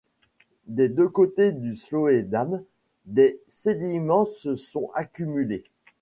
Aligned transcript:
Des 0.65 0.89
deux 0.89 1.09
côtés 1.09 1.51
du 1.51 1.75
Sloedam, 1.75 2.63
des 3.05 3.39
sédiments 3.47 4.25
se 4.25 4.55
sont 4.55 4.89
accumulés. 4.95 5.63